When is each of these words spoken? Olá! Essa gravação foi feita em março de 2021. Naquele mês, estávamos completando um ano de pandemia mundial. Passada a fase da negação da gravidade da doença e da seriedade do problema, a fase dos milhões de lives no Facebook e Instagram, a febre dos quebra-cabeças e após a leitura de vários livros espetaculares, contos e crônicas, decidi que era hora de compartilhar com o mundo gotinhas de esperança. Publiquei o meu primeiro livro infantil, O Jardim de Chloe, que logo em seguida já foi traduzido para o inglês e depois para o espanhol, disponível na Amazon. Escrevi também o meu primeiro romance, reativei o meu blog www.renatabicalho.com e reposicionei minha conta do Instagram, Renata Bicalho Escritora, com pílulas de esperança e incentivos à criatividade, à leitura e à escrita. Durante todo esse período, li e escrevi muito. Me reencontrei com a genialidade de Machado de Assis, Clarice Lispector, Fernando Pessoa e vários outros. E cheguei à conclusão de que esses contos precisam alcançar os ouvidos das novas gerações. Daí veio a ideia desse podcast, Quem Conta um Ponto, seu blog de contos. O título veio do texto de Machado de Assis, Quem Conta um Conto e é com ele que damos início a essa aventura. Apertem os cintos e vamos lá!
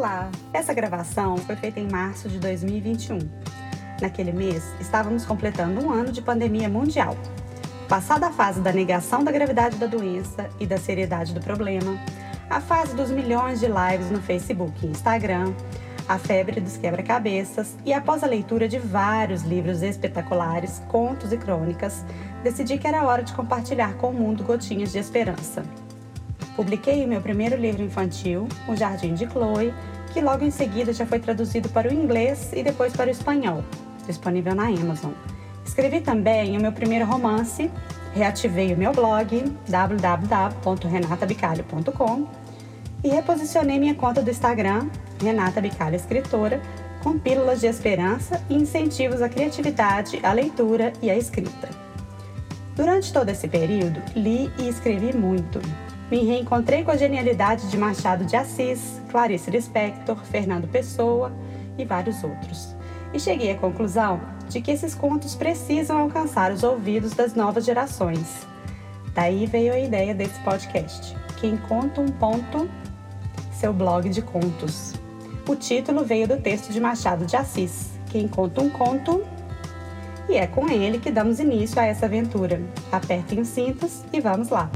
Olá! 0.00 0.30
Essa 0.54 0.72
gravação 0.72 1.36
foi 1.36 1.54
feita 1.56 1.78
em 1.78 1.86
março 1.86 2.26
de 2.26 2.38
2021. 2.38 3.18
Naquele 4.00 4.32
mês, 4.32 4.64
estávamos 4.80 5.26
completando 5.26 5.84
um 5.84 5.92
ano 5.92 6.10
de 6.10 6.22
pandemia 6.22 6.70
mundial. 6.70 7.14
Passada 7.86 8.28
a 8.28 8.32
fase 8.32 8.62
da 8.62 8.72
negação 8.72 9.22
da 9.22 9.30
gravidade 9.30 9.76
da 9.76 9.86
doença 9.86 10.48
e 10.58 10.66
da 10.66 10.78
seriedade 10.78 11.34
do 11.34 11.40
problema, 11.42 12.00
a 12.48 12.62
fase 12.62 12.96
dos 12.96 13.10
milhões 13.10 13.60
de 13.60 13.66
lives 13.66 14.10
no 14.10 14.22
Facebook 14.22 14.86
e 14.86 14.88
Instagram, 14.88 15.52
a 16.08 16.18
febre 16.18 16.62
dos 16.62 16.78
quebra-cabeças 16.78 17.76
e 17.84 17.92
após 17.92 18.24
a 18.24 18.26
leitura 18.26 18.66
de 18.66 18.78
vários 18.78 19.42
livros 19.42 19.82
espetaculares, 19.82 20.80
contos 20.88 21.30
e 21.30 21.36
crônicas, 21.36 22.06
decidi 22.42 22.78
que 22.78 22.88
era 22.88 23.04
hora 23.04 23.22
de 23.22 23.34
compartilhar 23.34 23.92
com 23.98 24.08
o 24.08 24.14
mundo 24.14 24.44
gotinhas 24.44 24.92
de 24.92 24.98
esperança. 24.98 25.62
Publiquei 26.60 27.02
o 27.02 27.08
meu 27.08 27.22
primeiro 27.22 27.56
livro 27.56 27.82
infantil, 27.82 28.46
O 28.68 28.76
Jardim 28.76 29.14
de 29.14 29.26
Chloe, 29.26 29.72
que 30.12 30.20
logo 30.20 30.44
em 30.44 30.50
seguida 30.50 30.92
já 30.92 31.06
foi 31.06 31.18
traduzido 31.18 31.70
para 31.70 31.88
o 31.88 31.92
inglês 31.92 32.52
e 32.52 32.62
depois 32.62 32.92
para 32.92 33.06
o 33.06 33.10
espanhol, 33.10 33.64
disponível 34.06 34.54
na 34.54 34.64
Amazon. 34.64 35.12
Escrevi 35.64 36.02
também 36.02 36.58
o 36.58 36.60
meu 36.60 36.70
primeiro 36.70 37.06
romance, 37.06 37.70
reativei 38.12 38.74
o 38.74 38.76
meu 38.76 38.92
blog 38.92 39.42
www.renatabicalho.com 39.70 42.26
e 43.02 43.08
reposicionei 43.08 43.78
minha 43.78 43.94
conta 43.94 44.20
do 44.20 44.28
Instagram, 44.28 44.90
Renata 45.24 45.62
Bicalho 45.62 45.96
Escritora, 45.96 46.60
com 47.02 47.18
pílulas 47.18 47.60
de 47.60 47.68
esperança 47.68 48.44
e 48.50 48.54
incentivos 48.54 49.22
à 49.22 49.30
criatividade, 49.30 50.20
à 50.22 50.34
leitura 50.34 50.92
e 51.00 51.10
à 51.10 51.16
escrita. 51.16 51.70
Durante 52.76 53.10
todo 53.14 53.30
esse 53.30 53.48
período, 53.48 54.02
li 54.14 54.52
e 54.58 54.68
escrevi 54.68 55.16
muito. 55.16 55.58
Me 56.10 56.24
reencontrei 56.24 56.82
com 56.82 56.90
a 56.90 56.96
genialidade 56.96 57.70
de 57.70 57.78
Machado 57.78 58.24
de 58.24 58.34
Assis, 58.34 59.00
Clarice 59.10 59.48
Lispector, 59.48 60.16
Fernando 60.24 60.66
Pessoa 60.66 61.32
e 61.78 61.84
vários 61.84 62.24
outros. 62.24 62.74
E 63.14 63.20
cheguei 63.20 63.52
à 63.52 63.54
conclusão 63.56 64.20
de 64.48 64.60
que 64.60 64.72
esses 64.72 64.92
contos 64.92 65.36
precisam 65.36 65.98
alcançar 65.98 66.50
os 66.50 66.64
ouvidos 66.64 67.12
das 67.12 67.34
novas 67.34 67.64
gerações. 67.64 68.44
Daí 69.14 69.46
veio 69.46 69.72
a 69.72 69.78
ideia 69.78 70.12
desse 70.12 70.38
podcast, 70.40 71.16
Quem 71.40 71.56
Conta 71.56 72.00
um 72.00 72.08
Ponto, 72.08 72.68
seu 73.52 73.72
blog 73.72 74.08
de 74.08 74.20
contos. 74.20 74.94
O 75.48 75.54
título 75.54 76.04
veio 76.04 76.26
do 76.26 76.38
texto 76.38 76.72
de 76.72 76.80
Machado 76.80 77.24
de 77.24 77.36
Assis, 77.36 77.90
Quem 78.10 78.26
Conta 78.26 78.60
um 78.60 78.70
Conto 78.70 79.22
e 80.28 80.36
é 80.36 80.46
com 80.46 80.68
ele 80.68 80.98
que 80.98 81.10
damos 81.10 81.40
início 81.40 81.80
a 81.80 81.84
essa 81.84 82.06
aventura. 82.06 82.60
Apertem 82.90 83.40
os 83.40 83.48
cintos 83.48 84.02
e 84.12 84.20
vamos 84.20 84.48
lá! 84.48 84.70